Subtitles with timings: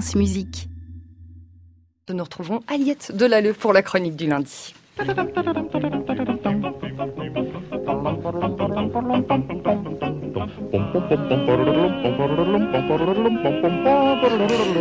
[0.00, 0.68] France Musique.
[2.08, 4.72] Nous retrouvons Aliette Delalleux pour la chronique du lundi.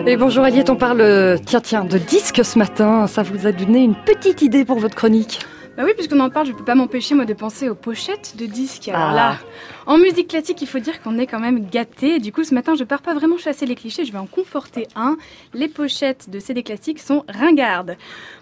[0.06, 3.08] Et bonjour Aliette, on parle tiens tiens de disques ce matin.
[3.08, 5.40] Ça vous a donné une petite idée pour votre chronique?
[5.78, 8.48] Bah oui, puisqu'on en parle, je peux pas m'empêcher moi de penser aux pochettes de
[8.48, 8.88] disques.
[8.90, 9.16] Alors Ah.
[9.16, 9.38] là,
[9.86, 12.18] en musique classique, il faut dire qu'on est quand même gâté.
[12.20, 14.88] Du coup, ce matin, je pars pas vraiment chasser les clichés, je vais en conforter
[14.96, 15.18] un.
[15.54, 17.96] Les pochettes de CD classiques sont ringardes.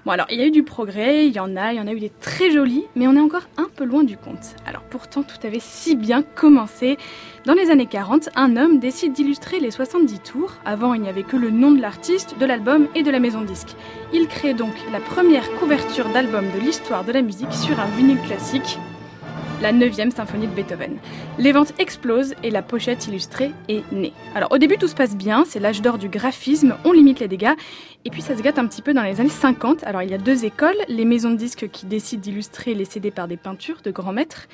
[0.05, 1.88] Bon, alors il y a eu du progrès, il y en a, il y en
[1.88, 4.55] a eu des très jolies, mais on est encore un peu loin du compte.
[4.65, 6.98] Alors pourtant, tout avait si bien commencé.
[7.45, 10.54] Dans les années 40, un homme décide d'illustrer les 70 tours.
[10.65, 13.41] Avant, il n'y avait que le nom de l'artiste, de l'album et de la maison
[13.41, 13.76] de disque.
[14.13, 18.77] Il crée donc la première couverture d'album de l'histoire de la sur un vinyle classique,
[19.61, 20.97] la 9e symphonie de Beethoven.
[21.39, 24.13] Les ventes explosent et la pochette illustrée est née.
[24.35, 27.27] Alors au début tout se passe bien, c'est l'âge d'or du graphisme, on limite les
[27.27, 27.53] dégâts,
[28.03, 29.84] et puis ça se gâte un petit peu dans les années 50.
[29.85, 33.09] Alors il y a deux écoles, les maisons de disques qui décident d'illustrer les CD
[33.09, 34.48] par des peintures de grands maîtres,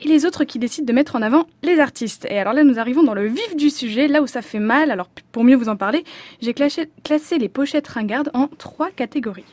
[0.00, 2.26] et les autres qui décident de mettre en avant les artistes.
[2.30, 4.90] Et alors là, nous arrivons dans le vif du sujet, là où ça fait mal.
[4.90, 6.04] Alors pour mieux vous en parler,
[6.40, 6.88] j'ai classé,
[7.38, 9.44] les pochettes ringardes en trois catégories.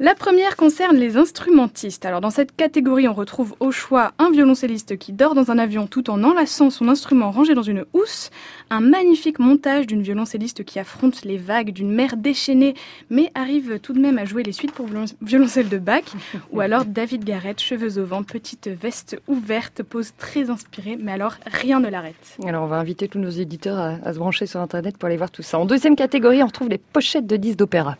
[0.00, 2.06] La première concerne les instrumentistes.
[2.06, 5.88] Alors dans cette catégorie, on retrouve au choix un violoncelliste qui dort dans un avion
[5.88, 8.30] tout en enlaçant son instrument rangé dans une housse,
[8.70, 12.74] un magnifique montage d'une violoncelliste qui affronte les vagues d'une mer déchaînée
[13.10, 16.04] mais arrive tout de même à jouer les suites pour violon- violoncelle de Bach,
[16.52, 21.34] ou alors David Garrett, cheveux au vent, petite veste ouverte, pose très inspirée, mais alors
[21.46, 22.36] rien ne l'arrête.
[22.44, 25.16] Alors on va inviter tous nos éditeurs à, à se brancher sur internet pour aller
[25.16, 25.58] voir tout ça.
[25.58, 27.96] En deuxième catégorie, on retrouve les pochettes de disques d'opéra.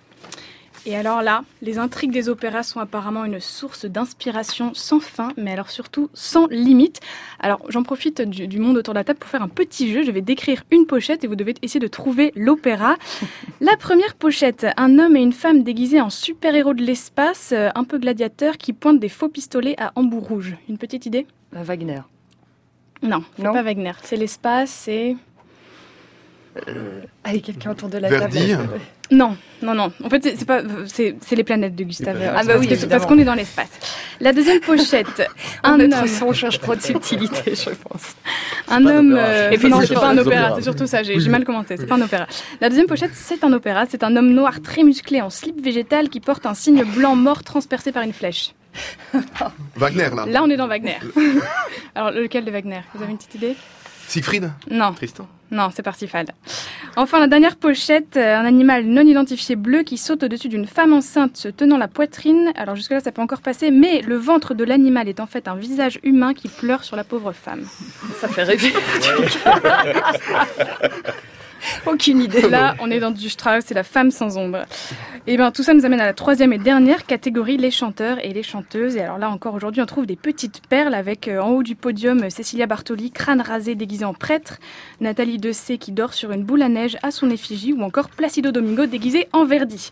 [0.86, 5.52] Et alors là, les intrigues des opéras sont apparemment une source d'inspiration sans fin, mais
[5.52, 7.00] alors surtout sans limite.
[7.40, 10.02] Alors j'en profite du, du monde autour de la table pour faire un petit jeu.
[10.02, 12.96] Je vais décrire une pochette et vous devez essayer de trouver l'opéra.
[13.60, 17.84] La première pochette, un homme et une femme déguisés en super-héros de l'espace, euh, un
[17.84, 20.56] peu gladiateurs, qui pointent des faux pistolets à embout rouge.
[20.68, 21.26] Une petite idée?
[21.56, 22.00] Euh, Wagner.
[23.02, 23.52] Non, Non?
[23.52, 23.92] pas Wagner.
[24.02, 25.16] C'est l'espace, c'est...
[27.24, 28.48] Allez, quelqu'un autour de la Verdi.
[28.50, 28.68] table.
[29.10, 29.92] Non, non, non.
[30.04, 32.18] En fait, c'est- pas, c'est c'est les planètes de Gustave.
[32.22, 32.90] Ah bah oui, Parce que- évidemment.
[32.90, 33.70] parce qu'on est dans l'espace.
[34.20, 35.28] La deuxième pochette,
[35.62, 38.16] Un homme, son, on cherche trop de subtilité, je pense.
[38.68, 39.14] un homme.
[39.16, 40.54] euh, Et puis, non, c'est pas un opéra.
[40.56, 41.02] C'est surtout ça.
[41.02, 41.20] J'ai Oui.
[41.22, 41.76] j'ai mal commencé.
[41.78, 42.26] C'est pas un opéra.
[42.60, 43.86] La deuxième pochette, c'est un opéra.
[43.88, 47.44] C'est un homme noir très musclé en slip végétal qui porte un signe blanc mort
[47.44, 48.52] transpercé par une flèche.
[49.76, 50.26] Wagner, là.
[50.26, 50.98] Là, on est dans Wagner.
[51.94, 52.80] Alors, lequel de Wagner?
[52.94, 53.56] Vous avez une petite idée?
[54.06, 54.50] Siegfried?
[54.70, 54.92] Non.
[54.92, 56.26] Tristan Non, c'est Parsifal.
[56.96, 60.92] Enfin, la dernière pochette, euh, un animal non identifié bleu qui saute au-dessus d'une femme
[60.92, 62.52] enceinte se tenant la poitrine.
[62.56, 65.54] Alors jusque-là, ça peut encore passer, mais le ventre de l'animal est en fait un
[65.54, 67.62] visage humain qui pleure sur la pauvre femme.
[68.20, 68.72] Ça fait rêver.
[71.86, 72.48] Aucune idée.
[72.48, 74.64] Là, on est dans du Strauss, c'est la femme sans ombre.
[75.26, 78.32] Et bien, tout ça nous amène à la troisième et dernière catégorie, les chanteurs et
[78.32, 78.96] les chanteuses.
[78.96, 81.74] Et alors là, encore aujourd'hui, on trouve des petites perles avec euh, en haut du
[81.74, 84.58] podium euh, Cécilia Bartoli, crâne rasé déguisé en prêtre,
[85.00, 88.52] Nathalie Dessay qui dort sur une boule à neige à son effigie, ou encore Placido
[88.52, 89.90] Domingo déguisé en Verdi.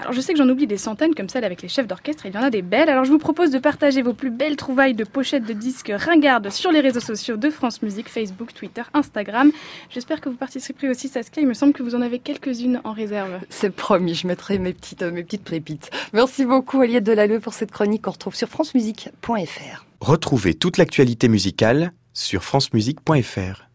[0.00, 2.32] Alors je sais que j'en oublie des centaines comme celle avec les chefs d'orchestre, il
[2.32, 2.88] y en a des belles.
[2.88, 6.50] Alors je vous propose de partager vos plus belles trouvailles de pochettes de disques ringardes
[6.50, 9.50] sur les réseaux sociaux de France Musique, Facebook, Twitter, Instagram.
[9.90, 11.42] J'espère que vous participerez aussi, Saskia.
[11.42, 13.40] Il me semble que vous en avez quelques-unes en réserve.
[13.48, 15.90] C'est promis, je mettrai mes petites, euh, mes petites pépites.
[16.12, 19.84] Merci beaucoup, Aliette Delalleux, pour cette chronique qu'on retrouve sur francemusique.fr.
[20.00, 23.67] Retrouvez toute l'actualité musicale sur francemusique.fr.